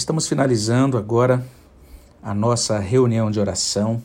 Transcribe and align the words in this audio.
Estamos 0.00 0.26
finalizando 0.26 0.96
agora 0.96 1.46
a 2.22 2.32
nossa 2.32 2.78
reunião 2.78 3.30
de 3.30 3.38
oração. 3.38 4.02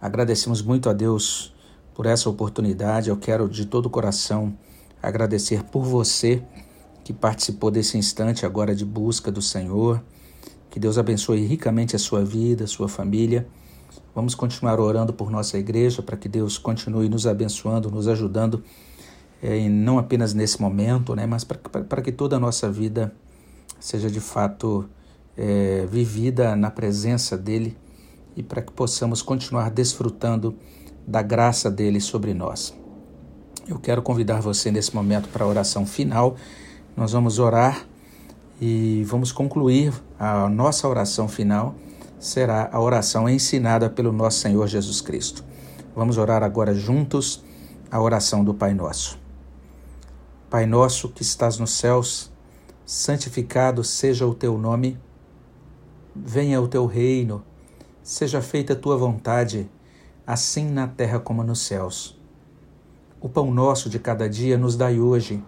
Agradecemos 0.00 0.62
muito 0.62 0.88
a 0.88 0.92
Deus 0.92 1.52
por 1.92 2.06
essa 2.06 2.30
oportunidade. 2.30 3.10
Eu 3.10 3.16
quero 3.16 3.48
de 3.48 3.66
todo 3.66 3.86
o 3.86 3.90
coração 3.90 4.56
agradecer 5.02 5.64
por 5.64 5.82
você 5.82 6.40
que 7.02 7.12
participou 7.12 7.68
desse 7.68 7.98
instante 7.98 8.46
agora 8.46 8.72
de 8.72 8.84
busca 8.84 9.28
do 9.28 9.42
Senhor. 9.42 10.00
Que 10.70 10.78
Deus 10.78 10.98
abençoe 10.98 11.44
ricamente 11.44 11.96
a 11.96 11.98
sua 11.98 12.24
vida, 12.24 12.62
a 12.62 12.68
sua 12.68 12.88
família. 12.88 13.48
Vamos 14.14 14.36
continuar 14.36 14.78
orando 14.78 15.12
por 15.12 15.32
nossa 15.32 15.58
igreja 15.58 16.00
para 16.00 16.16
que 16.16 16.28
Deus 16.28 16.58
continue 16.58 17.08
nos 17.08 17.26
abençoando, 17.26 17.90
nos 17.90 18.06
ajudando, 18.06 18.62
é, 19.42 19.68
não 19.68 19.98
apenas 19.98 20.32
nesse 20.32 20.62
momento, 20.62 21.16
né, 21.16 21.26
mas 21.26 21.42
para 21.42 22.00
que 22.00 22.12
toda 22.12 22.36
a 22.36 22.38
nossa 22.38 22.70
vida 22.70 23.12
seja 23.80 24.10
de 24.10 24.20
fato 24.20 24.88
é, 25.36 25.86
vivida 25.90 26.54
na 26.54 26.70
presença 26.70 27.36
dEle 27.36 27.76
e 28.36 28.42
para 28.42 28.62
que 28.62 28.72
possamos 28.72 29.22
continuar 29.22 29.70
desfrutando 29.70 30.54
da 31.06 31.22
graça 31.22 31.70
dele 31.70 32.00
sobre 32.00 32.34
nós. 32.34 32.78
Eu 33.66 33.78
quero 33.78 34.02
convidar 34.02 34.40
você 34.40 34.70
nesse 34.70 34.94
momento 34.94 35.28
para 35.28 35.44
a 35.44 35.48
oração 35.48 35.86
final. 35.86 36.36
Nós 36.96 37.12
vamos 37.12 37.38
orar 37.38 37.86
e 38.60 39.02
vamos 39.04 39.32
concluir 39.32 39.92
a 40.18 40.48
nossa 40.48 40.86
oração 40.86 41.26
final. 41.26 41.74
Será 42.18 42.68
a 42.70 42.80
oração 42.80 43.28
ensinada 43.28 43.88
pelo 43.88 44.12
nosso 44.12 44.40
Senhor 44.40 44.66
Jesus 44.66 45.00
Cristo. 45.00 45.44
Vamos 45.96 46.18
orar 46.18 46.42
agora 46.42 46.74
juntos 46.74 47.42
a 47.90 48.00
oração 48.00 48.44
do 48.44 48.52
Pai 48.52 48.74
Nosso. 48.74 49.18
Pai 50.50 50.66
nosso 50.66 51.08
que 51.08 51.22
estás 51.22 51.58
nos 51.58 51.70
céus, 51.70 52.30
santificado 52.92 53.84
seja 53.84 54.26
o 54.26 54.34
teu 54.34 54.58
nome. 54.58 54.98
Venha 56.12 56.60
o 56.60 56.66
teu 56.66 56.86
reino, 56.86 57.44
seja 58.02 58.42
feita 58.42 58.72
a 58.72 58.76
tua 58.76 58.96
vontade, 58.96 59.70
assim 60.26 60.68
na 60.68 60.88
terra 60.88 61.20
como 61.20 61.44
nos 61.44 61.60
céus. 61.60 62.18
O 63.20 63.28
pão 63.28 63.52
nosso 63.52 63.88
de 63.88 64.00
cada 64.00 64.28
dia 64.28 64.58
nos 64.58 64.74
dai 64.74 64.98
hoje, 64.98 65.40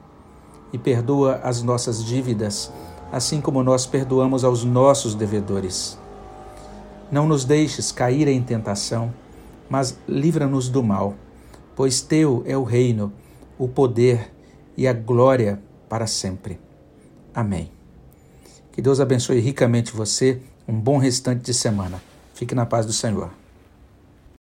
e 0.73 0.79
perdoa 0.79 1.41
as 1.43 1.63
nossas 1.63 2.05
dívidas 2.05 2.73
assim 3.11 3.43
como 3.43 3.63
nós 3.63 3.87
perdoamos 3.87 4.45
aos 4.45 4.63
nossos 4.65 5.15
devedores. 5.15 5.99
Não 7.11 7.27
nos 7.27 7.45
deixes 7.45 7.91
cair 7.91 8.29
em 8.29 8.41
tentação, 8.41 9.13
mas 9.69 9.99
livra-nos 10.09 10.69
do 10.69 10.83
mal, 10.83 11.15
pois 11.75 12.01
teu 12.01 12.45
é 12.47 12.57
o 12.57 12.63
reino, 12.63 13.13
o 13.59 13.69
poder 13.69 14.33
e 14.77 14.87
a 14.87 14.93
glória 14.93 15.61
para 15.89 16.07
sempre. 16.07 16.72
Amém. 17.35 17.71
Que 18.73 18.81
Deus 18.81 19.01
abençoe 19.01 19.41
ricamente 19.41 19.93
você. 19.93 20.41
Um 20.67 20.79
bom 20.79 20.99
restante 20.99 21.43
de 21.43 21.55
semana. 21.55 22.03
Fique 22.35 22.55
na 22.55 22.65
paz 22.65 22.87
do 22.87 22.93
Senhor. 22.93 23.31